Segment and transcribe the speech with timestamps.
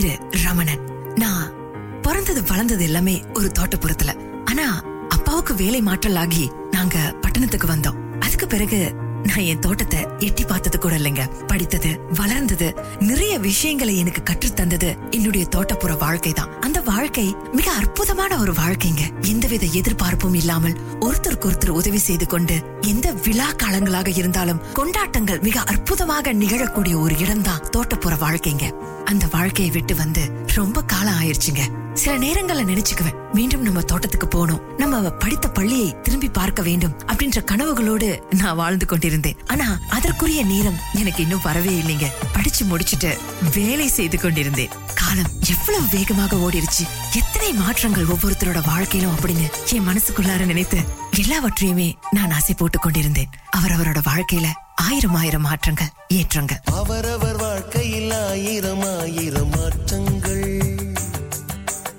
[0.00, 0.78] பேரு ரமணன்.
[1.14, 1.52] நான்
[2.02, 4.42] பிறந்தது வளர்ந்தது எல்லாமே ஒரு தோட்டப்புறத்துல.
[4.44, 8.18] ஆனா அப்பாவுக்கு வேலை மாற்றல் ஆகி நாங்க பட்டணத்துக்கு வந்தோம்.
[8.18, 8.94] அதுக்கு பிறகு
[9.24, 11.46] நான் என் தோட்டத்தை எட்டி பார்த்தது கூட இல்லைங்க.
[11.46, 16.60] படித்தது வளர்ந்தது நிறைய விஷயங்களை எனக்கு கற்றுத் தந்தது என்னுடைய தோட்டப்புற வாழ்க்கை தான்.
[16.60, 19.20] அந்த வாழ்க்கை மிக அற்புதமான ஒரு வாழ்க்கைங்க.
[19.20, 26.32] எந்தவித எதிர்பார்ப்பும் இல்லாமல் ஒருத்தருக்கு ஒருத்தர் உதவி செய்து கொண்டு எந்த விழா காலங்களாக இருந்தாலும் கொண்டாட்டங்கள் மிக அற்புதமாக
[26.32, 28.70] நிகழக்கூடிய ஒரு இடம்தான் தோட்டப்புற வாழ்க்கைங்க.
[29.04, 31.83] அந்த வாழ்க்கையை விட்டு வந்து ரொம்ப காலம் ஆயிருச்சுங்க.
[31.94, 33.32] சில நேரங்கள்ல நினைச்சுக்குவேன்.
[33.32, 34.76] மீண்டும் நம்ம தோட்டத்துக்கு போகணும்.
[34.76, 39.36] நம்ம படித்த பள்ளியை திரும்பி பார்க்க வேண்டும் அப்படின்ற கனவுகளோடு நான் வாழ்ந்து கொண்டிருந்தேன்.
[39.46, 42.04] ஆனா அதற்குரிய நேரம் எனக்கு இன்னும் வரவே இல்லைங்க.
[42.32, 43.18] படிச்சு முடிச்சிட்டு
[43.54, 44.68] வேலை செய்து கொண்டிருந்தேன்.
[44.94, 46.86] காலம் எவ்வளவு வேகமாக ஓடிருச்சு.
[47.14, 50.78] எத்தனை மாற்றங்கள் ஒவ்வொருத்தரோட வாழ்க்கையிலும் அப்படின்னு என் மனசுக்குள்ளார நினைத்து
[51.16, 53.28] எல்லாவற்றையுமே நான் ஆசை போட்டுக் கொண்டிருந்தேன்.
[53.56, 56.62] அவரவரோட வாழ்க்கையில ஆயிரம் ஆயிரம் மாற்றங்கள் ஏற்றங்கள்.
[56.64, 59.83] அவரவர் வாழ்க்கையில் ஆயிரம் ஆயிரம் மாற்றம்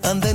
[0.09, 0.27] அந்த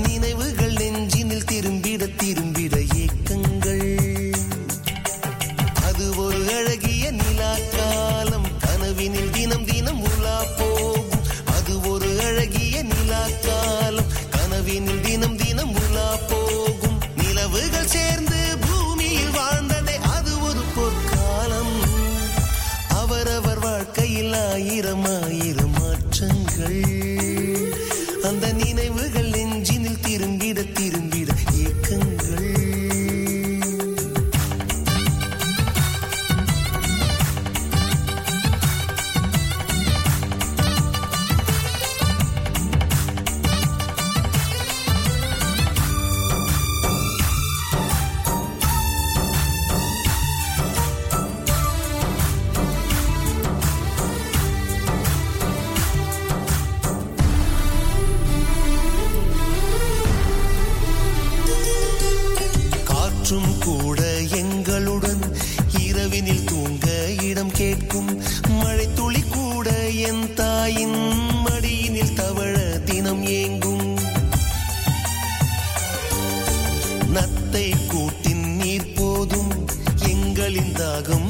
[80.90, 81.28] எங்களின்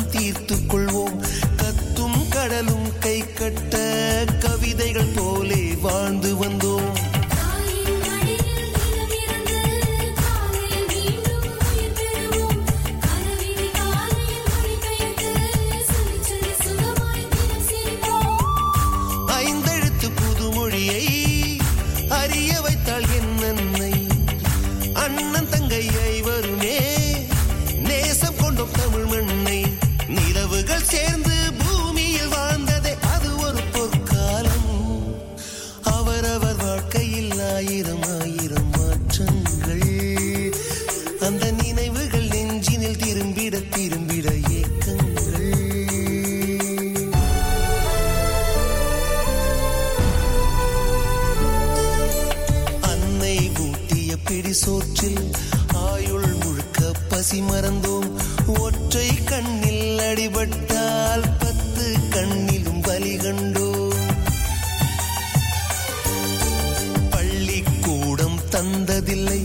[68.60, 69.40] தந்ததில்லை.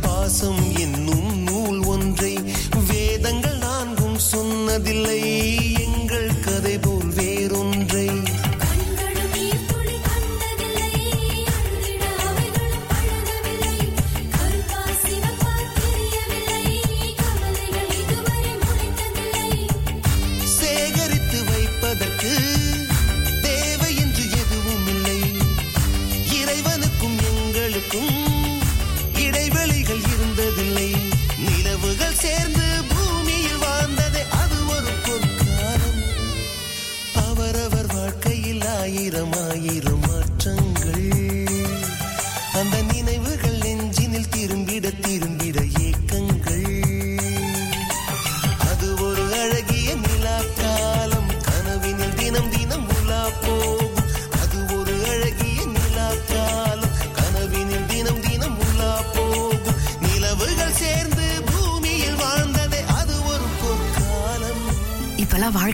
[0.00, 2.38] பாசம் என்னும் நூல் ஒன்றை
[2.86, 5.22] வேதங்கள் நான்கும் சொன்னதில்லை.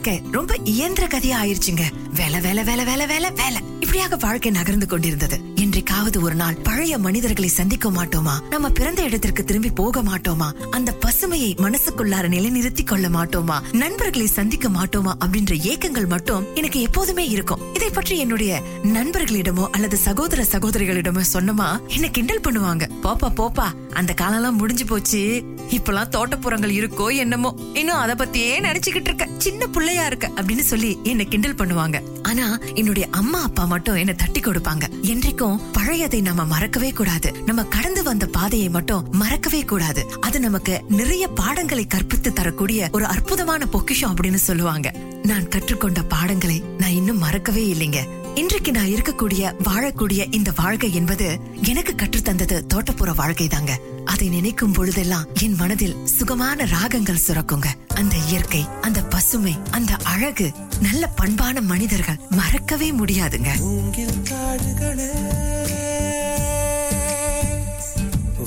[0.02, 1.82] வாழ்க்கை ரொம்ப இயந்திர கதையா ஆயிருச்சுங்க.
[2.14, 3.62] வேலை வேலை வேலை வேலை வேலை வேலை.
[3.80, 5.51] இப்படியாக வாழ்க்கை நகர்ந்து கொண்டிருந்தது.
[5.72, 8.48] என்றைக்காவது ஒரு நாள் பழைய மனிதர்களை சந்திக்க மாட்டோமா?
[8.50, 10.52] நம்ம பிறந்த இடத்திற்கு திரும்பி போக மாட்டோமா?
[10.70, 13.60] அந்த பசுமையை மனசுக்குள்ளார நிலைநிறுத்திக் கொள்ள மாட்டோமா?
[13.72, 15.12] நண்பர்களை சந்திக்க மாட்டோமா?
[15.24, 17.74] அப்படின்ற ஏக்கங்கள் மட்டும் எனக்கு எப்போதுமே இருக்கும்.
[17.74, 21.86] இதை பற்றி என்னுடைய நண்பர்களிடமோ அல்லது சகோதர சகோதரிகளிடமோ சொன்னமா?
[21.86, 22.88] என்ன கிண்டல் பண்ணுவாங்க.
[23.02, 25.42] போப்பா போப்பா அந்த காலம்லாம் முடிஞ்சு போச்சு.
[25.70, 27.56] இப்பெல்லாம் தோட்டப்புறங்கள் இருக்கோ என்னமோ.
[27.74, 29.28] இன்னும் அத பத்தியே நினைச்சுக்கிட்டு இருக்க.
[29.38, 30.28] சின்ன பிள்ளையா இருக்க.
[30.28, 32.02] அப்படின்னு சொல்லி என்ன கிண்டல் பண்ணுவாங்க.
[32.22, 34.82] ஆனா என்னுடைய அம்மா அப்பா மட்டும் என்ன தட்டி கொடுப்பாங்க.
[35.02, 37.34] என்றைக்கும் பழையதை நம்ம மறக்கவே கூடாது.
[37.46, 40.10] நம்ம கடந்து வந்த பாதையை மட்டும் மறக்கவே கூடாது.
[40.20, 44.94] அது நமக்கு நிறைய பாடங்களை கற்பித்து தரக்கூடிய ஒரு அற்புதமான பொக்கிஷம் அப்படின்னு சொல்லுவாங்க.
[45.22, 47.98] நான் கற்றுக்கொண்ட பாடங்களை நான் இன்னும் மறக்கவே இல்லைங்க.
[48.34, 53.78] இன்றைக்கு நான் இருக்கக்கூடிய வாழக்கூடிய இந்த வாழ்க்கை என்பது எனக்கு கற்றுத்தந்தது தோட்டப்புற வாழ்க்கை தாங்க
[54.12, 57.66] அதை நினைக்கும் பொழுதெல்லாம் என் மனதில் சுகமான ராகங்கள் சுரக்குங்க.
[57.94, 60.50] அந்த இயற்கை அந்த பசுமை அந்த அழகு
[60.80, 63.48] நல்ல பண்பான மனிதர்கள் மறக்கவே முடியாதுங்க.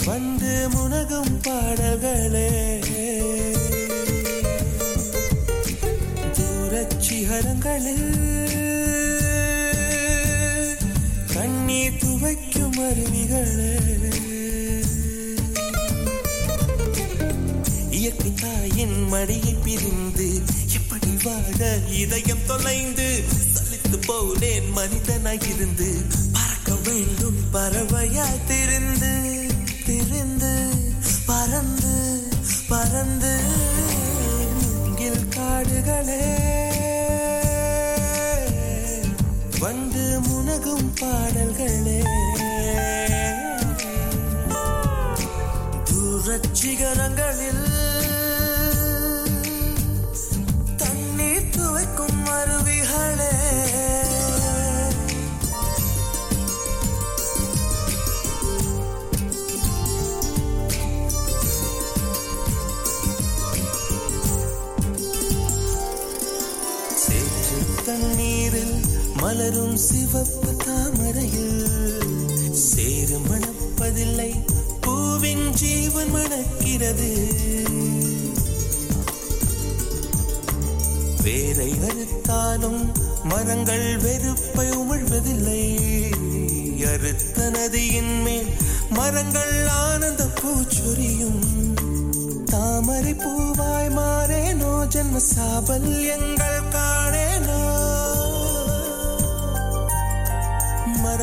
[0.06, 2.80] வந்து முனகும் பாடல்களே.
[6.34, 8.24] தூரச்சிகரங்களில்
[11.34, 13.85] கண்ணீர் துவைக்கும் அருவிகளே.
[19.16, 20.42] மடியை பிரிந்து
[20.74, 23.24] எப்படி வாழ இதயம் தொலைந்து
[23.54, 25.90] சலித்து போனேன் மனிதனாயிருந்து.
[26.32, 29.14] பறக்க வேண்டும் பறவையா திருந்து
[29.86, 30.54] திருந்து
[31.26, 32.24] பறந்து
[32.68, 33.40] பறந்து
[34.62, 36.24] மூங்கில் காடுகளே.
[39.60, 42.02] வந்து முனகும் பாடல்களே.
[45.90, 47.75] தூரச்சிகரங்களில்
[69.46, 71.68] மலரும் சிவப்பு தாமரையில்
[72.52, 74.46] சேறு மணப்பதில்லை.
[74.82, 77.10] பூவின் ஜீவன் மணக்கிறது.
[81.24, 82.92] வேரை அறுத்தாலும்
[83.24, 85.78] மரங்கள் வெறுப்பை உமிழ்வதில்லை.
[86.86, 88.48] அறுத்த நதியின் மேல்
[88.90, 91.44] மரங்கள் ஆனந்த பூச்சொரியும்.
[92.46, 97.35] தாமரை பூவாய் மாறேனோ ஜென்ம சாபல்யங்கள் காணே.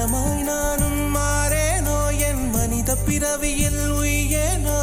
[0.02, 1.96] மரமாய் நானும் மாறேனோ?
[2.18, 4.78] என் மனித பிறவியில் உயேனோ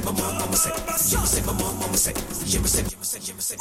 [0.00, 0.70] say my mom, mama say.
[1.16, 2.12] You say my mom, mama say.
[2.12, 3.56] You say, you say, you say.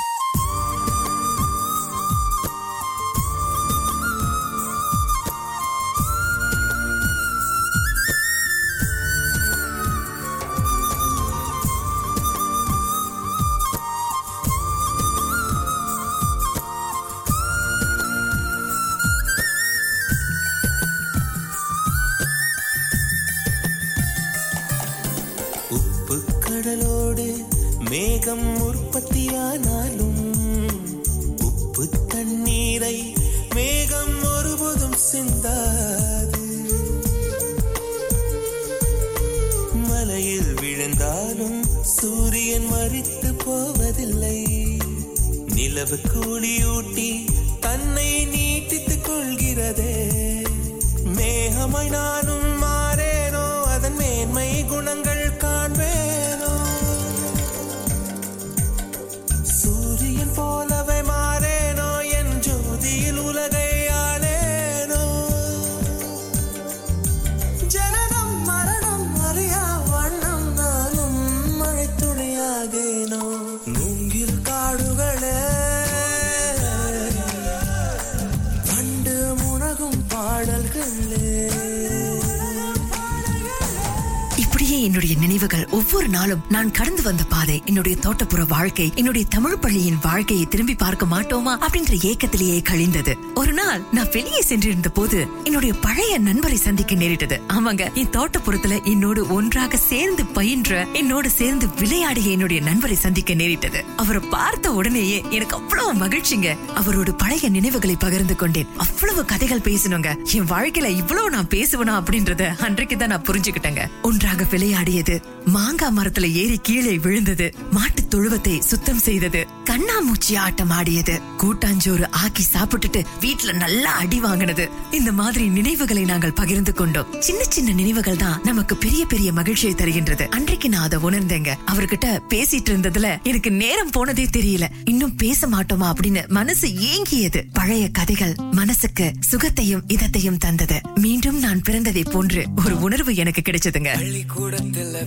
[85.39, 90.75] Viva ஒவ்வொரு நாளும் நான் கடந்து வந்த பாதை என்னுடைய தோட்டப்புற வாழ்க்கை என்னுடைய தமிழ் பள்ளியின் வாழ்க்கையை திரும்பி
[90.75, 93.17] பார்க்க மாட்டோமா அப்படின்ற ஏக்கத்திலேயே கழிந்தது.
[93.35, 97.41] ஒரு நாள் நான் வெளியே சென்றிருந்த போது என்னுடைய பழைய நண்பரை சந்திக்க நேரிட்டது.
[97.47, 103.85] ஆமாங்க என் தோட்டப்புறத்துல என்னோடு ஒன்றாக சேர்ந்து பயின்ற என்னோடு சேர்ந்து விளையாடிய என்னுடைய நண்பரை சந்திக்க நேரிட்டது.
[103.97, 106.57] அவரை பார்த்த உடனேயே எனக்கு அவ்வளவு மகிழ்ச்சிங்க.
[106.75, 108.67] அவரோட பழைய நினைவுகளை பகிர்ந்து கொண்டேன்.
[108.77, 110.09] அவ்வளவு கதைகள் பேசணுங்க.
[110.33, 113.83] என் வாழ்க்கையில இவ்வளவு நான் பேசுவேனா அப்படின்றத அன்றைக்கு தான் நான் புரிஞ்சுக்கிட்டேங்க.
[114.01, 115.21] ஒன்றாக விளையாடியது
[115.59, 117.53] மாங்காய் மரத்துல ஏறி கீழே விழுந்தது.
[117.71, 119.47] மாட்டு தொழுவத்தை சுத்தம் செய்தது.
[119.65, 121.21] கண்ணாமூச்சி ஆட்டம் ஆடியது.
[121.37, 124.69] கூட்டாஞ்சோறு ஆக்கி சாப்பிட்டுட்டு வீட்டுல நல்லா அடி வாங்கினது.
[124.91, 127.21] இந்த மாதிரி நினைவுகளை நாங்கள் பகிர்ந்து கொண்டோம்.
[127.21, 130.25] சின்ன சின்ன நினைவுகள் தான் நமக்கு பெரிய பெரிய மகிழ்ச்சியை தருகின்றது.
[130.27, 131.55] அன்றைக்கு நான் அதை உணர்ந்தேங்க.
[131.67, 134.67] அவர்கிட்ட பேசிட்டு இருந்ததுல எனக்கு நேரம் போனதே தெரியல.
[134.83, 137.43] இன்னும் பேச மாட்டோமா அப்படின்னு மனசு ஏங்கியது.
[137.53, 140.81] பழைய கதைகள் மனசுக்கு சுகத்தையும் இதத்தையும் தந்தது.
[140.95, 143.89] மீண்டும் நான் பிறந்ததை போன்று ஒரு உணர்வு எனக்கு கிடைச்சதுங்க.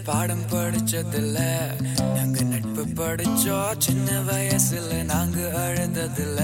[0.05, 1.39] பாடம் படிச்சதில்ல
[2.15, 3.75] நாங்க நட்பு படிச்சோம்.
[3.79, 6.41] சின்ன வயசுல நாங்க அழுந்ததில்ல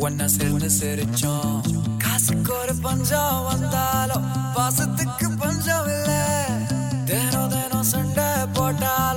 [0.00, 1.60] ஒன்னா சேர்ந்து சிரிச்சோம்.
[1.98, 4.24] காசுக்கு ஒரு பஞ்சம் வந்தாலும்
[4.54, 6.10] பாசத்துக்கு பஞ்சம் இல்ல.
[7.04, 9.11] தினம் தினம் சண்டை போட்டா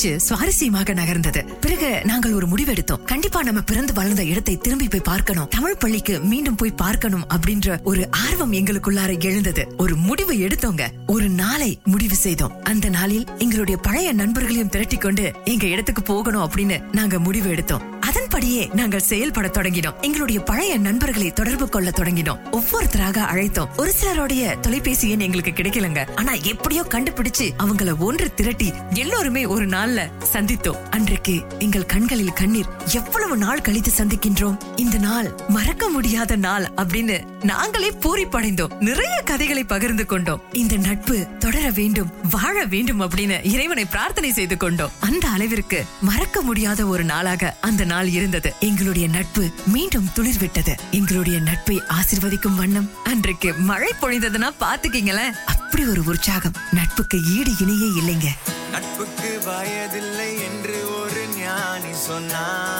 [0.00, 1.58] பேச்சு சுவாரஸ்யமாக நகர்ந்தது.
[1.60, 3.02] பிறகு நாங்கள் ஒரு முடிவெடுத்தோம்.
[3.04, 5.48] கண்டிப்பா நம்ம பிறந்து வளர்ந்த இடத்தை திரும்பி போய் பார்க்கணும்.
[5.48, 9.74] தமிழ் பள்ளிக்கு மீண்டும் போய் பார்க்கணும் அப்படின்ற ஒரு ஆர்வம் எங்களுக்குள்ளார எழுந்தது.
[9.76, 10.82] ஒரு முடிவு எடுத்தோங்க.
[11.06, 12.62] ஒரு நாளை முடிவு செய்தோம்.
[12.62, 17.99] அந்த நாளில் எங்களுடைய பழைய நண்பர்களையும் திரட்டி கொண்டு எங்க இடத்துக்கு போகணும் அப்படின்னு நாங்க முடிவு எடுத்தோம்.
[18.40, 20.00] அப்படியே நாங்கள் செயல்பட தொடங்கினோம்.
[20.00, 22.38] எங்களுடைய பழைய நண்பர்களை தொடர்பு கொள்ள தொடங்கினோம்.
[22.52, 23.68] ஒவ்வொருத்தராக அழைத்தோம்.
[23.76, 26.14] ஒரு சிலருடைய தொலைபேசி எண் எங்களுக்கு கிடைக்கலங்க.
[26.14, 30.88] ஆனா எப்படியோ கண்டுபிடிச்சு அவங்கள ஒன்று திரட்டி எல்லோருமே ஒரு நாள்ல சந்தித்தோம்.
[30.90, 32.66] அன்றைக்கு எங்கள் கண்களில் கண்ணீர்.
[32.92, 34.58] எவ்வளவு நாள் கழித்து சந்திக்கின்றோம்?
[34.76, 38.78] இந்த நாள் மறக்க முடியாத நாள் அப்படின்னு நாங்களே பூரிப்படைந்தோம்.
[38.78, 40.42] நிறைய கதைகளை பகிர்ந்து கொண்டோம்.
[40.52, 44.90] இந்த நட்பு தொடர வேண்டும் வாழ வேண்டும் அப்படின்னு இறைவனை பிரார்த்தனை செய்து கொண்டோம்.
[45.00, 48.54] அந்த அளவிற்கு மறக்க முடியாத ஒரு நாளாக அந்த நாள் இருந்தது.
[48.60, 50.74] எங்களுடைய நட்பு மீண்டும் துளிர்விட்டது.
[50.90, 56.54] எங்களுடைய நட்பை ஆசிர்வதிக்கும் வண்ணம் அன்றைக்கு மழை பொழிந்ததுன்னா பாத்துக்கீங்களேன் அப்படி ஒரு உற்சாகம்.
[56.70, 58.28] நட்புக்கு ஈடு இணையே இல்லைங்க.
[58.70, 62.79] நட்புக்கு வயதில்லை என்று ஒரு ஞானி சொன்னானே.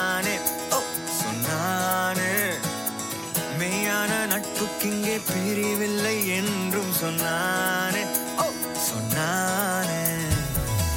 [4.83, 4.87] ஓ
[5.27, 8.03] பிரிவில்லை என்றும் சொன்னானே.
[8.89, 10.03] சொன்னானே.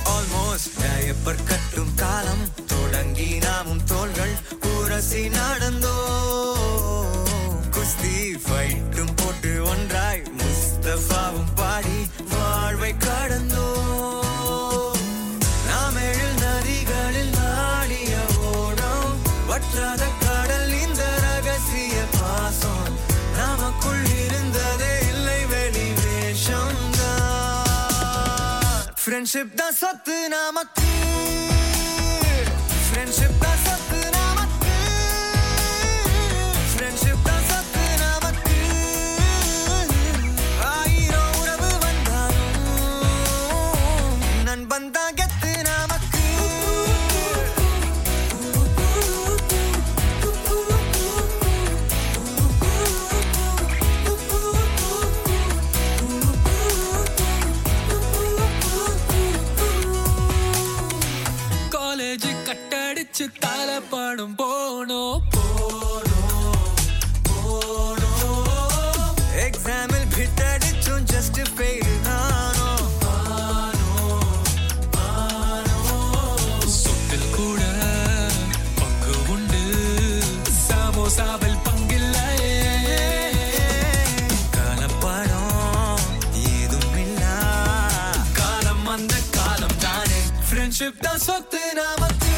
[0.05, 4.35] ஆல்மோஸ்ட் டயப்பர் கட்டும் காலம் தொடங்கி நாமும் தோள்கள்
[4.77, 5.97] உரசி நடந்தோ
[7.71, 13.69] குஸ்தி ஃபைட்டும் போட்டு ஒன்றாய் முஸ்தபாவும் பாடி வாழ்வை கடந்தோ
[29.25, 30.94] ஃப்ரெண்ட்ஷிப் தான் சொத்து நமக்கு
[90.75, 92.33] ஃப்ரெண்ட்ஷிப் தான் சொத்து நமக்கு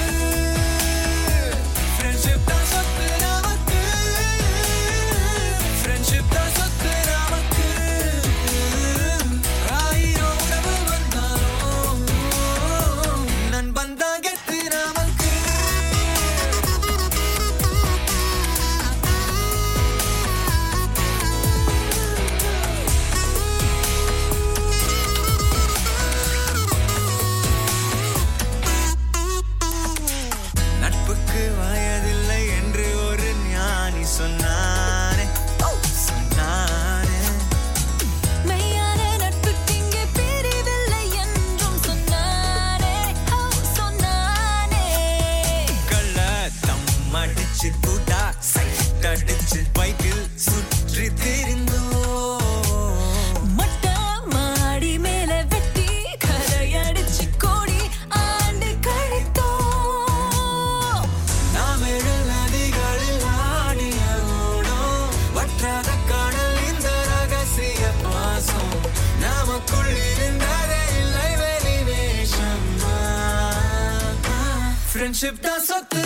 [75.06, 76.05] ஃப்ரெண்ட்ஷிப் தான் சொத்து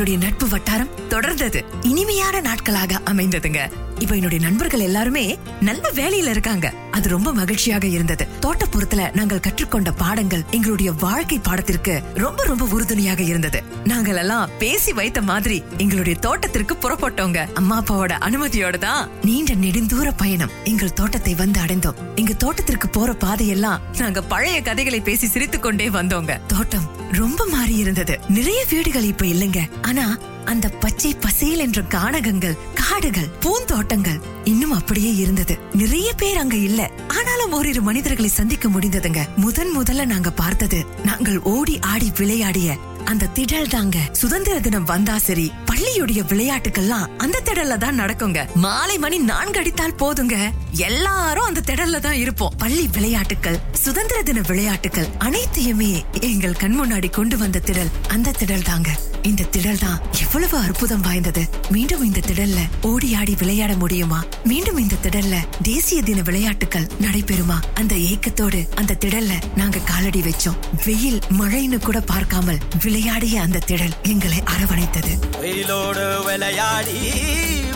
[0.00, 1.64] எங்களுடைய நட்பு வட்டாரம் தொடர்ந்தது.
[1.82, 3.70] இனிமையான நாட்களாக அமைந்ததுங்க.
[3.98, 6.72] இப்ப என்னுடைய நண்பர்கள் எல்லாருமே நல்ல வேலையில இருக்காங்க.
[6.90, 8.26] அது ரொம்ப மகிழ்ச்சியாக இருந்தது.
[8.40, 13.69] தோட்டப்புறத்துல நாங்கள் கற்றுக்கொண்ட பாடங்கள் எங்களுடைய வாழ்க்கை பாடத்திற்கு ரொம்ப ரொம்ப உறுதுணையாக இருந்தது.
[13.84, 17.52] நாங்களெல்லாம் பேசி வைத்த மாதிரி எங்களுடைய தோட்டத்திற்கு புறப்பட்டோங்க.
[17.52, 20.50] அம்மா அப்பாவோட அனுமதியோட தான் நீண்ட நெடுந்தூர பயணம்.
[20.64, 21.94] எங்கள் தோட்டத்தை வந்து அடைந்தோம்.
[22.14, 26.40] எங்க தோட்டத்திற்கு போற பாதையெல்லாம் நாங்க பழைய கதைகளை பேசி சிரித்துக் கொண்டே வந்தோங்க.
[26.46, 28.20] தோட்டம் ரொம்ப மாறி இருந்தது.
[28.28, 29.70] நிறைய வீடுகள் இப்ப இல்லைங்க.
[29.82, 35.58] ஆனா அந்த பச்சை பசேல் என்ற கானகங்கள் காடுகள் பூந்தோட்டங்கள் இன்னும் அப்படியே இருந்தது.
[35.72, 36.90] நிறைய பேர் அங்க இல்ல.
[37.08, 39.18] ஆனாலும் ஓரிரு மனிதர்களை சந்திக்க முடிந்ததுங்க.
[39.36, 43.98] முதன் முதல்ல நாங்க பார்த்தது நாங்கள் ஓடி ஆடி விளையாடிய அந்த திடல் தாங்க.
[44.12, 48.46] சுதந்திர தினம் வந்தா சரி பள்ளியுடைய விளையாட்டுக்கெல்லாம் அந்த திடல்ல தான் நடக்குங்க.
[48.54, 50.36] மாலை மணி நான்கு அடித்தால் போதுங்க.
[50.72, 52.52] எல்லாரும் அந்த திடல்ல தான் இருப்போம்.
[52.58, 58.88] பள்ளி விளையாட்டுக்கள் சுதந்திர தின விளையாட்டுக்கள் அனைத்தையுமே எங்கள் கண் முன்னாடி கொண்டு வந்த திடல் அந்த திடல் தாங்க.
[59.22, 61.42] இந்த திடல் தான் எவ்வளவு அற்புதம் வாய்ந்தது.
[61.70, 64.24] மீண்டும் இந்த திடல்ல ஓடி ஆடி விளையாட முடியுமா?
[64.44, 67.58] மீண்டும் இந்த திடல்ல தேசிய தின விளையாட்டுகள் நடைபெறுமா?
[67.74, 70.58] அந்த ஏக்கத்தோடு அந்த திடல்ல நாங்க காலடி வச்சோம்.
[70.84, 75.14] வெயில் மழைன்னு கூட பார்க்காமல் விளையாடிய அந்த திடல் எங்களை அரவணைத்தது.
[75.40, 77.00] வெயிலோடு விளையாடி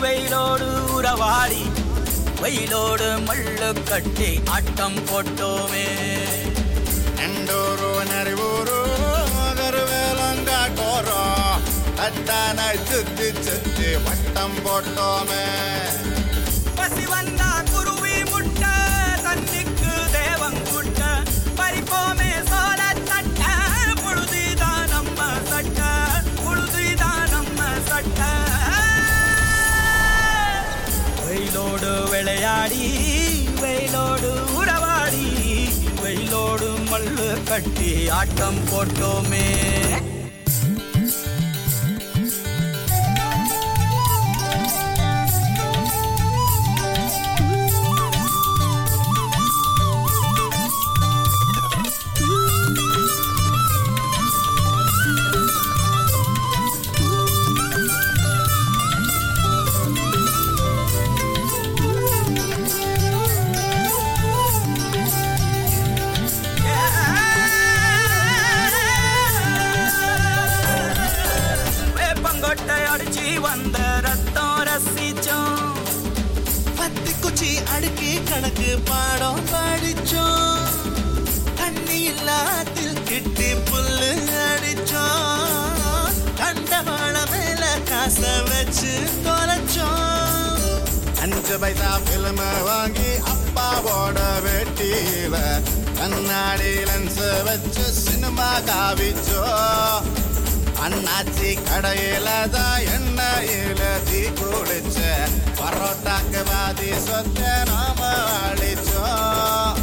[0.05, 1.63] வெயிலோடு உறவாடி
[2.43, 5.87] வெயிலோடு மல்லு கட்டி ஆட்டம் போட்டோமே.
[7.19, 8.81] நண்டோரோ நறுவோரோ
[9.91, 11.24] வேலங்காட்டோரோ
[12.05, 15.45] தட்டான சுத்தி சுத்தி வட்டம் போட்டோமே.
[16.75, 18.67] பசி வந்தா குருவி முட்ட
[19.25, 21.01] தண்ணிக்கு தேவம் குட்ட.
[21.57, 23.43] பறிப்போமே சோழ தட்ட
[24.03, 25.81] புழுதிதான் நம்ம சட்ட.
[26.45, 28.21] புழுதிதான் நம்ம சட்ட.
[31.27, 32.85] வெயிலோடு விளையாடி
[33.61, 35.27] வெயிலோடு உறவாடி
[36.03, 39.49] வெயிலோடு மல்லு கட்டி ஆட்டம் போட்டோமே.
[91.65, 95.37] பைசா பிலிம வாங்கி அப்பாவோட வெட்டியில.
[95.99, 99.43] கண்ணாடி லென்ஸ் வச்சு சினிமா காவிச்சோ
[100.85, 104.99] அண்ணாச்சி கடையில தான் எண்ணெயில தீ குளிச்ச.
[105.61, 108.01] பரோட்டாக்கு பாதி சொத்த நாம
[108.43, 109.81] அழிச்சோம்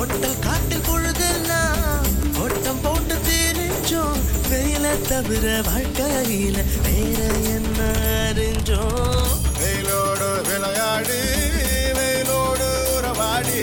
[0.00, 2.08] ஒட்டல் காட்டில் பொழுதெல்லாம்
[2.42, 4.18] ஓட்டம் போட்டு தெரிஞ்சோம்
[4.50, 6.56] வெயில தவிர வாழ்க்கையில
[6.86, 7.20] வேற
[7.54, 7.80] என்ன
[8.24, 9.30] அறிஞ்சோம்
[10.52, 11.20] விளையாடி
[11.98, 13.60] வெயிலோடு உறவாடி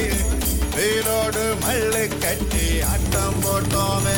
[0.76, 4.18] வெயிலோடு மல்லு கட்டி ஆட்டம் போட்டோமே.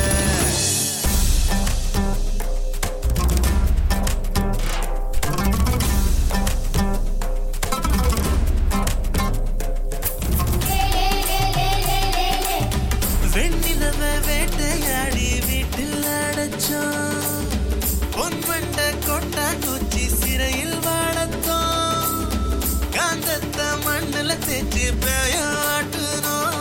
[24.51, 26.55] மண்ணுல தேச்சு பேயாட்டணும்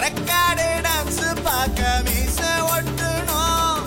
[0.00, 2.38] ரெக்கார்டு டான்ஸ் பார்க்க மீச
[2.74, 3.86] ஒட்டணும்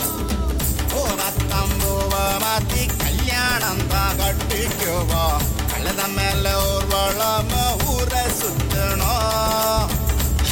[0.92, 7.54] பூவத்தம்பூவ மாத்தி கல்யாணம் தான் கட்டிக்குவோம் கழுத மேல ஊர்வலம்
[7.94, 9.94] ஊரை சுத்தணும்.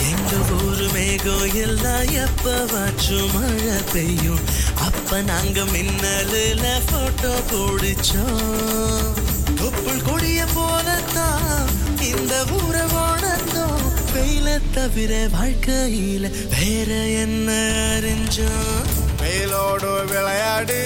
[0.09, 4.43] எங்க ஊரு மேகம் எல்லாம் எப்பவாச்சும் மழை பெய்யும்.
[4.87, 9.11] அப்ப நாங்க மின்னலுல போட்டோ பிடிச்சோம்.
[9.59, 11.65] தொப்புள் கொடிய போலத்தான்
[12.01, 17.51] இந்த ஊரை வாழ்ந்தோம் வெயில தவிர வாழ்க்கையில வேற என்ன
[17.99, 18.87] அறிஞ்சோம்?
[19.21, 20.81] வெயிலோடு விளையாடி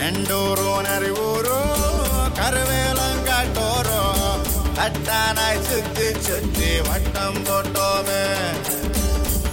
[0.00, 8.24] எண்டூரும் நரிவூரும் கருவேலங்காட்டோரும் தட்டானாய் சுத்தி சுத்தி வட்டம் போட்டோமே.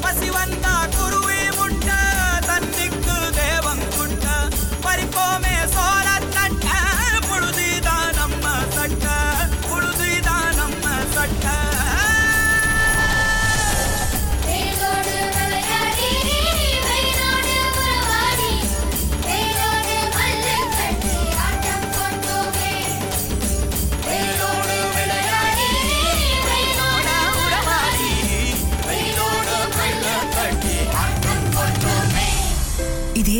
[0.02, 0.61] பசி வந்தா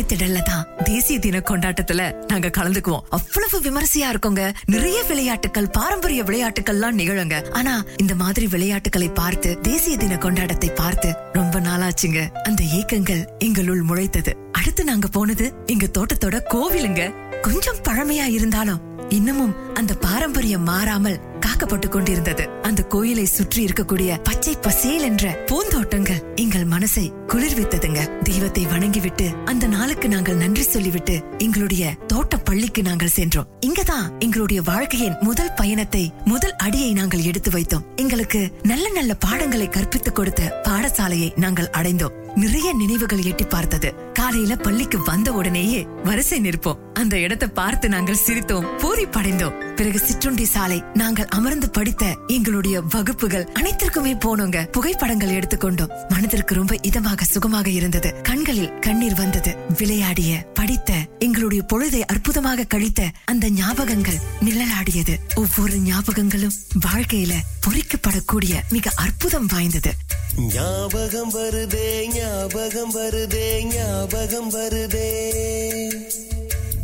[0.02, 0.66] திடல்ல தான்.
[0.84, 3.04] தேசிய தின கொண்டாட்டத்துல நாங்க கலந்துக்குவோம்.
[3.08, 4.52] அவ்வளவு விமரிசையா இருக்கோங்க.
[4.66, 7.50] நிறைய விளையாட்டுகள் பாரம்பரிய விளையாட்டுகள்லாம் நிகழுங்க.
[7.50, 12.28] ஆனா இந்த மாதிரி விளையாட்டுகளை பார்த்து தேசிய தின கொண்டாட்டத்தை பார்த்து ரொம்ப நாளாச்சுங்க.
[12.42, 14.34] அந்த ஏக்கங்கள் எங்களுள் முளைத்தது.
[14.52, 17.12] அடுத்து நாங்க போனது எங்க தோட்டத்தோட கோவிலுங்க.
[17.42, 22.48] கொஞ்சம் பழமையா இருந்தாலும் இன்னமும் அந்த பாரம்பரியம் மாறாமல் காக்கப்பட்டு கொண்டிருந்தது.
[22.62, 28.22] அந்த கோயிலை சுற்றி இருக்கக்கூடிய பச்சை பசேல் என்ற பூந்தோட்டங்கள் எங்கள் மனசை குளிர்வித்ததுங்க.
[28.22, 33.46] தெய்வத்தை வணங்கிவிட்டு அந்த நாளுக்கு நாங்கள் நன்றி சொல்லிவிட்டு எங்களுடைய தோட்ட பள்ளிக்கு நாங்கள் சென்றோம்.
[33.66, 37.84] இங்கதான் எங்களுடைய வாழ்க்கையின் முதல் பயணத்தை முதல் அடியை நாங்கள் எடுத்து வைத்தோம்.
[37.96, 42.20] எங்களுக்கு நல்ல நல்ல பாடங்களை கற்பித்துக் கொடுத்த பாடசாலையை நாங்கள் அடைந்தோம்.
[42.34, 43.94] நிறைய நினைவுகள் எட்டி பார்த்தது.
[44.12, 46.78] காலையில பள்ளிக்கு வந்த உடனேயே வரிசை நிற்போம்.
[46.94, 48.78] அந்த இடத்தை பார்த்து நாங்கள் சிரித்தோம்.
[48.78, 54.66] பூரி படைந்தோம் பிறகு சிற்றுண்டி சாலை நாங்கள் அமர்ந்து படித்த எங்களுடைய வகுப்புகள் அனைத்திற்குமே போனோங்க.
[54.66, 55.90] புகைப்படங்கள் எடுத்துக்கொண்டோம்.
[56.08, 58.20] மனதிற்கு ரொம்ப இதமாக சுகமாக இருந்தது.
[58.22, 59.56] கண்களில் கண்ணீர் வந்தது.
[59.78, 65.16] விளையாடிய படித்த எங்களுடைய பொழுதை அற்புதமாக கழித்த அந்த ஞாபகங்கள் நிழலாடியது.
[65.34, 67.32] ஒவ்வொரு ஞாபகங்களும் வாழ்க்கையில
[67.66, 69.94] பொறிக்கப்படக்கூடிய மிக அற்புதம் வாய்ந்தது.
[70.36, 75.08] ஞாபகம் வருதே ஞாபகம் வருதே ஞாபகம் வருதே.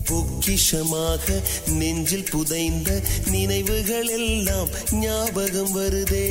[0.08, 6.28] பொக்கிஷமாக நெஞ்சில் புதைந்த நினைவுகள் எல்லாம் ஞாபகம் வருதே.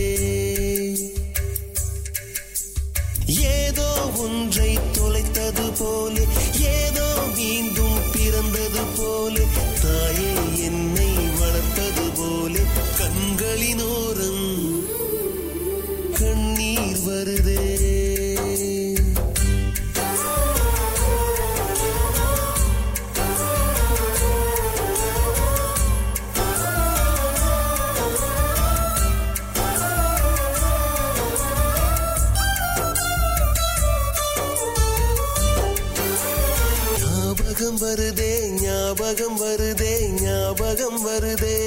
[3.27, 6.15] ஏதோ ஒன்றை தொலைத்தது போல
[6.59, 9.35] ஏதோ மீண்டும் பிறந்தது போல
[9.81, 10.31] தாயே
[10.63, 12.55] என்னை வளர்த்தது போல
[12.99, 14.45] கண்களினோரம்
[16.19, 18.06] கண்ணீர் வருதே.
[37.79, 41.57] ஞாபகம் வருதே ஞாபகம் வருதே ஞாபகம் வருதே.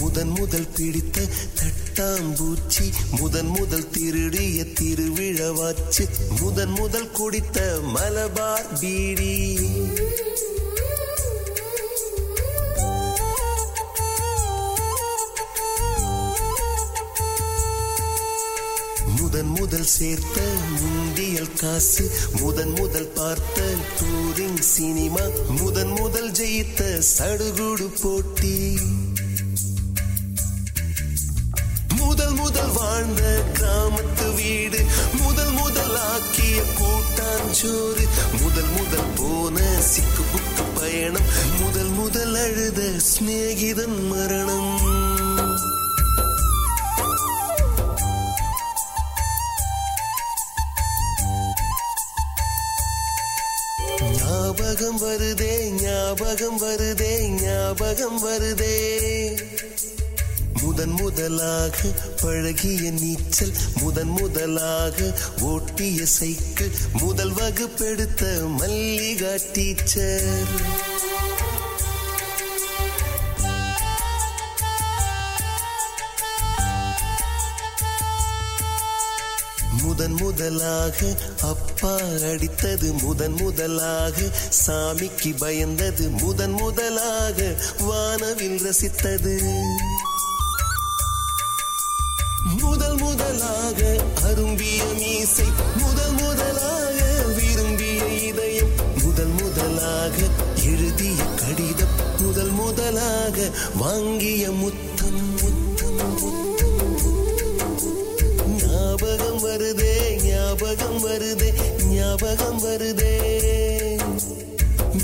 [0.00, 1.20] முதன் முதல் பிடித்த
[1.58, 6.08] தட்டாம்பூச்சி முதன் முதல் திருடிய திருவிழவாச்சு
[6.40, 9.48] முதன் முதல் குடித்த மலபார் பீடி.
[19.86, 20.40] முதல் சேர்த்த
[20.80, 22.04] முந்தியல் காசு
[22.40, 23.66] முதன் முதல் பார்த்த
[23.98, 25.24] டூரிங் சினிமா
[25.60, 26.80] முதன் முதல் ஜெயித்த
[27.18, 28.56] சடுகுடு போட்டி.
[32.00, 33.22] முதல் முதல் வாழ்ந்த
[33.58, 34.82] கிராமத்து வீடு
[35.22, 38.06] முதல் முதல் ஆக்கிய கூட்டாஞ்சோறு
[38.42, 39.56] முதல் முதல் போன
[39.92, 41.30] சிக்கு புக்கு பயணம்
[41.62, 44.95] முதல் முதல் அழுத சிநேகிதன் மரணம்.
[61.76, 64.98] முதலாக பழகிய நீச்சல் முதன் முதலாக
[65.40, 68.22] ஓட்டிய சைக்கிள் முதல் வகுப்பெடுத்த
[68.56, 70.48] மல்லிகா டீச்சர்.
[79.82, 80.98] முதன் முதலாக
[81.42, 81.94] அப்பா
[82.30, 84.30] அடித்தது முதன் முதலாக
[84.66, 89.36] சாமிக்கு பயந்தது முதன் முதலாக வானவில் ரசித்தது.
[93.76, 95.46] முதலாக அரும்பிய மீசை
[95.80, 97.00] முதல் முதலாக
[97.36, 100.16] விரும்பிய இதயம் முதல் முதலாக
[100.64, 103.36] எழுதிய கடிதம் முதல் முதலாக
[103.76, 106.80] வாங்கிய முத்தம் முத்தம் முத்தம்.
[108.62, 111.50] ஞாபகம் வருதே ஞாபகம் வருதே
[111.92, 113.12] ஞாபகம் வருதே.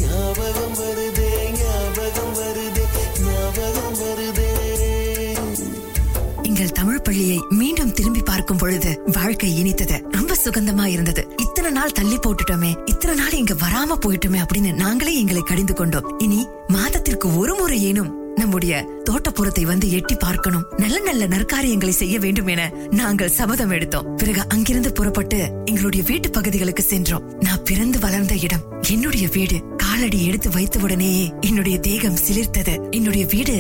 [0.01, 1.31] ஞாபகம் வருதே
[1.61, 2.87] ஞாபகம் வருதே
[3.29, 4.49] ஞாபகம் வருதே.
[6.43, 9.97] எங்கள் தமிழ் பள்ளியை மீண்டும் திரும்பி பார்க்கும் பொழுது வாழ்க்கை இனித்தது.
[10.11, 11.23] ரொம்ப சுகந்தமா இருந்தது.
[11.37, 12.71] இத்தனை நாள் தள்ளி போட்டுட்டோமே.
[12.85, 16.09] இத்தனை நாள் இங்க வராம போயிட்டோமே அப்படின்னு நாங்களே எங்களை கடிந்து கொண்டோம்.
[16.19, 20.67] இனி மாதத்திற்கு ஒரு முறை ஏனும் நம்முடைய தோட்டப்புறத்தை வந்து எட்டி பார்க்கணும்.
[20.77, 24.17] நல்ல நல்ல நற்காரியங்களை செய்ய வேண்டும் என நாங்கள் சபதம் எடுத்தோம்.
[24.17, 27.27] பிறகு அங்கிருந்து புறப்பட்டு எங்களுடைய வீட்டு பகுதிகளுக்கு சென்றோம்.
[27.41, 29.59] நான் பிறந்து வளர்ந்த இடம் என்னுடைய வீடு.
[29.77, 32.91] காலடி எடுத்து வைத்த உடனேயே என்னுடைய தேகம் சிலிர்த்தது.
[32.91, 33.57] என்னுடைய வீடு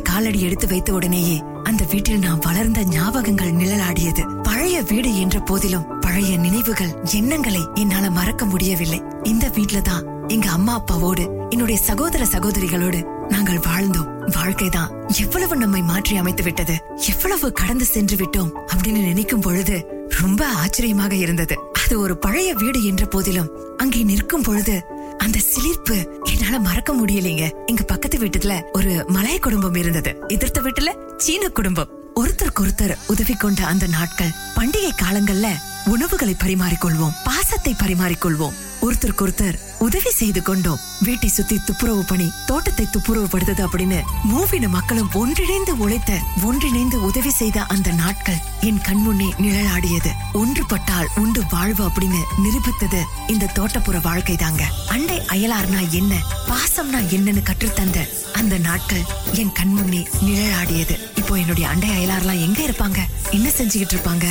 [0.00, 4.22] காலடி எடுத்து வைத்த உடனேயே அந்த வீட்டில் நான் வளர்ந்த ஞாபகங்கள் நிழலாடியது.
[4.42, 9.00] பழைய வீடு என்ற போதிலும் பழைய நினைவுகள் எண்ணங்களை என்னால மறக்க முடியவில்லை.
[9.22, 14.10] இந்த வீட்டுல தான் எங்க அம்மா அப்பாவோடு என்னுடைய சகோதர சகோதரிகளோடு நாங்கள் வாழ்ந்தோம்.
[14.32, 16.74] வாழ்க்கைதான் எவ்வளவு நம்மை மாற்றி அமைத்து விட்டது.
[17.06, 19.76] எவ்வளவு கடந்து சென்று விட்டோம் அப்படின்னு நினைக்கும் பொழுது
[20.20, 21.54] ரொம்ப ஆச்சரியமாக இருந்தது.
[21.84, 24.74] அது ஒரு பழைய வீடு என்ற போதிலும் அங்கே நிற்கும் பொழுது
[25.20, 27.66] அந்த சிலிர்ப்பு என்னால மறக்க முடியலைங்க.
[27.66, 30.16] எங்க பக்கத்து வீட்டுல ஒரு மலைய குடும்பம் இருந்தது.
[30.28, 31.88] எதிர்த்த வீட்டுல சீன குடும்பம்.
[32.14, 34.30] ஒருத்தருக்கு ஒருத்தர் உதவி கொண்ட அந்த நாட்கள்.
[34.54, 35.46] பண்டிகை காலங்கள்ல
[35.84, 37.16] உணவுகளை பரிமாறிக்கொள்வோம்.
[37.24, 38.56] பாசத்தை பரிமாறிக்கொள்வோம்.
[38.86, 40.80] ஒருத்தருக்கு ஒருத்தர் உதவி செய்து கொண்டோம்.
[41.06, 43.98] வீட்டை சுத்தி துப்புரவு பணி தோட்டத்தை துப்புரவுபடுத்தது அப்படின்னு
[44.30, 46.12] மூவின மக்களும் ஒன்றிணைந்து உழைத்த
[46.44, 50.12] ஒன்றிணைந்து உதவி செய்த அந்த நாட்கள் என் கண்முன்னே நிழலாடியது.
[50.32, 56.14] ஒன்றுபட்டால் உண்டு வாழ்வு அப்படின்னு நிரூபித்தது இந்த தோட்டப்புற வாழ்க்கை தாங்க அண்டை அயலார்னா என்ன
[56.50, 57.98] பாசம்னா என்னன்னு கற்றுத்தந்த
[58.32, 60.96] அந்த நாட்கள் என் கண்முன்னே நிழலாடியது.
[61.14, 63.00] இப்போ என்னுடைய அண்டை அயலார்லாம் எங்க இருப்பாங்க?
[63.30, 64.26] என்ன செஞ்சுக்கிட்டு இருப்பாங்க?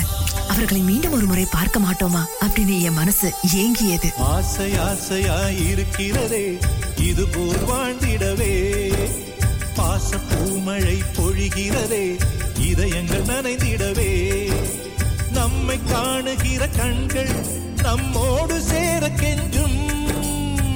[0.50, 4.10] அவர்களை மீண்டும் ஒரு முறை பார்க்க மாட்டோமா அப்படின்னு என் மனசு ஏங்கியது.
[4.18, 6.58] ஆசை ஆசையா இருக்கிறதே
[6.98, 8.54] இது போல் வாழ்ந்திடவே.
[9.78, 12.06] பாச பூமழை பொழிகிறதே
[12.60, 14.12] இதயங்கள் நனைந்திடவே.
[15.32, 17.34] நம்மை காணுகிற கண்கள்
[17.82, 19.78] நம்மோடு சேர கெஞ்சும்.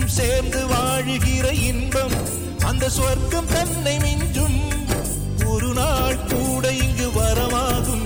[0.06, 2.16] சேர்ந்து வாழுகிற இன்பம்
[2.66, 4.60] அந்த சொர்க்கம் தன்னை மிஞ்சும்.
[5.46, 8.06] ஒரு நாள் கூட இங்கு வரமாகும்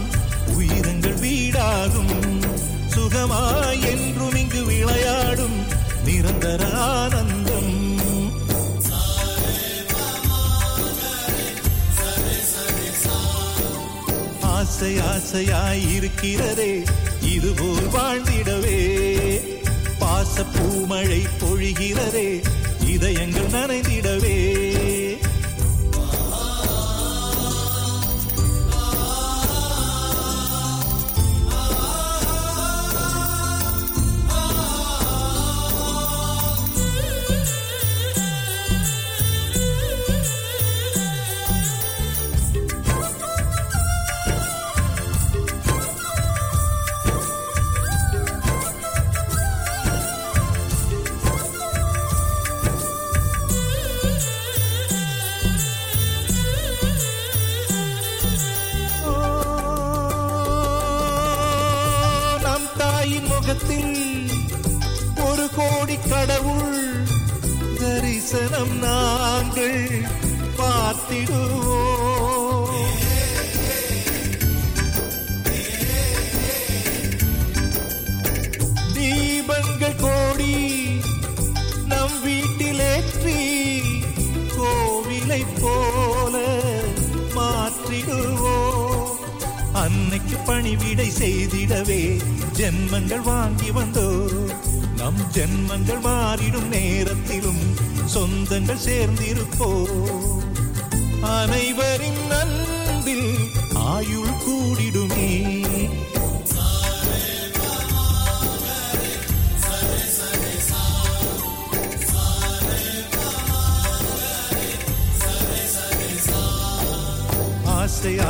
[1.68, 2.44] உயிரங்கள்
[2.96, 5.66] சுகமாய் என்றும் இங்கு விளையாடும்
[6.06, 7.96] நிரந்தர ஆனந்தம்.
[14.42, 16.84] ஆசை ஆசையாய் இருக்கிறதே
[17.22, 18.80] இதுபோல் வாழ்ந்திடவே.
[20.00, 22.44] பாச பூமழை பொழிகிறதே
[22.86, 24.67] இதயங்கள் நனைந்திடவே.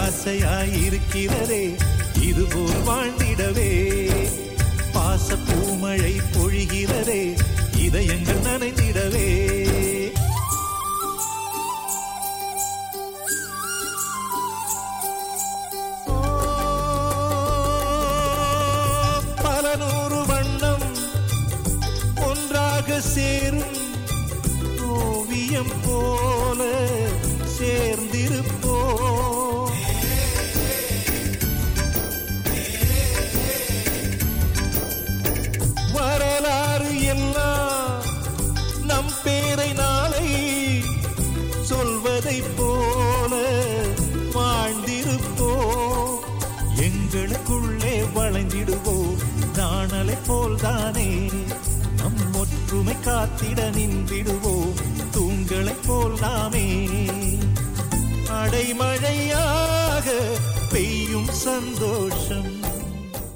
[0.07, 1.75] ஆசையாயிருக்கிறதே இருக்கிறதே
[2.21, 3.71] இதுபோல் வாழ்ந்திடவே.
[4.93, 7.37] பாச பூமழை பொழிகிறதே
[7.77, 9.27] இதயங்கள் நனைந்திடவே.
[19.41, 20.87] பல நூறு வண்ணம்
[22.15, 23.75] ஒன்றாக சேரும்
[24.87, 25.99] ஓவியம் போ
[53.07, 54.73] காத்திட நின்றிடுவோம்
[55.11, 56.87] தூண்களைப் போல் நாமே.
[58.27, 60.11] அடைமழையாக
[60.69, 62.55] பெய்யும் சந்தோஷம்.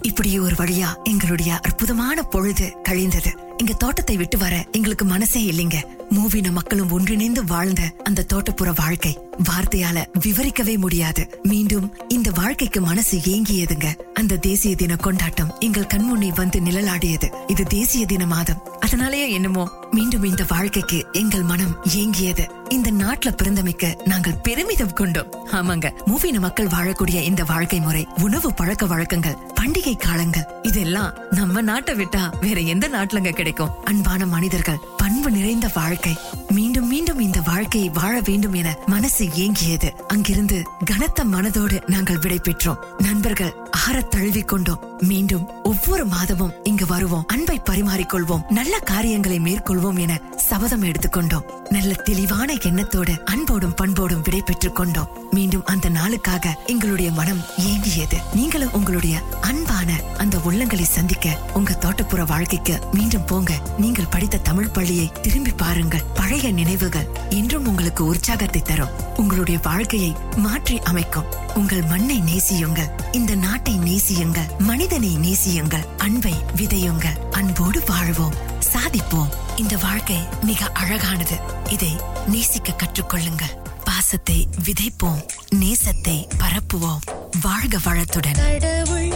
[0.02, 3.36] இப்படி ஒரு வழியா எங்களுடைய அற்புதமான பொழுது கழிந்தது.
[3.58, 5.76] இங்க தோட்டத்தை விட்டு வர எங்களுக்கு மனசே இல்லைங்க.
[6.10, 9.20] மூவின மக்களும் ஒன்றிணைந்து வாழ்ந்த அந்த தோட்டப்புற வாழ்க்கை.
[9.50, 11.40] வார்த்தையால விவரிக்கவே முடியாது.
[11.44, 13.96] மீண்டும் இந்த வாழ்க்கைக்கு மனசு ஏங்கியதுங்க.
[14.14, 17.28] அந்த தேசிய தின கொண்டாட்டம் எங்கள் கண்முன்னே வந்து நிழலாடியது.
[17.48, 18.62] இது தேசிய தின மாதம்.
[18.80, 22.48] அதனாலேயே என்னமோ மீண்டும் இந்த வாழ்க்கைக்கு எங்கள் மனம் ஏங்கியது.
[22.70, 25.34] இந்த நாட்டுல பிறந்தமைக்கு நாங்கள் பெருமிதம் கொண்டோம்.
[25.52, 31.96] ஆமாங்க மூவின மக்கள் வாழக்கூடிய இந்த வாழ்க்கை முறை உணவு பழக்க வழக்கங்கள் பண்டிகை காலங்கள் இதெல்லாம் நம்ம நாட்டை
[31.96, 33.70] விட்டா வேற எந்த நாட்டுலங்க கிடைக்கும்?
[33.84, 36.18] அன்பான மனிதர்கள் பண்பு நிறைந்த வாழ்க்கை.
[36.50, 42.78] மீண்டும் மீண்டும் இந்த வாழ்க்கையை வாழ வேண்டும் என மனசு ஏங்கியது அங்கிருந்து கனத்த மனதோடு நாங்கள் விடை பெற்றோம்.
[42.98, 43.56] நண்பர்கள்
[43.88, 44.84] ஆற தழுவிக் கொண்டோம்.
[45.00, 47.24] மீண்டும் ஒவ்வொரு மாதமும் இங்கு வருவோம்.
[47.28, 48.50] அன்பை பரிமாறிக்கொள்வோம்.
[48.50, 55.21] நல்ல காரியங்களை மேற்கொள்வோம் என சபதம் எடுத்துக்கொண்டோம் நல்ல தெளிவான எண்ணத்தோடு அன்போடும் பண்போடும் விடை பெற்றுக் கொண்டோம்.
[55.32, 58.14] மீண்டும் அந்த நாளுக்காக எங்களுடைய மனம் ஏங்கியது.
[58.34, 63.54] நீங்களும் உங்களுடைய அன்பான அந்த உள்ளங்களை சந்திக்க உங்க தோட்டப்புற வாழ்க்கைக்கு மீண்டும் போங்க.
[63.78, 66.04] நீங்கள் படித்த தமிழ் பள்ளியை திரும்பி பாருங்கள்.
[66.14, 69.16] பழைய நினைவுகள் இன்றும் உங்களுக்கு உற்சாகத்தை தரும்.
[69.16, 71.26] உங்களுடைய வாழ்க்கையை மாற்றி அமைக்கும்.
[71.56, 72.90] உங்கள் மண்ணை நேசியுங்கள்.
[73.12, 74.58] இந்த நாட்டை நேசியுங்கள்.
[74.58, 75.86] மனிதனை நேசியுங்கள்.
[75.98, 77.30] அன்பை விதையுங்கள்.
[77.32, 78.34] அன்போடு வாழ்வோம்.
[78.74, 79.30] சாதிப்போம்.
[79.56, 81.40] இந்த வாழ்க்கை மிக அழகானது.
[81.70, 81.96] இதை
[82.28, 83.61] நேசிக்க கற்றுக்கொள்ளுங்கள்.
[84.02, 85.26] பாசத்தை விதைப்போம்
[85.56, 87.00] நேசத்தை பரப்புவோம்.
[87.42, 89.11] வாழ்க வளத்துடன்.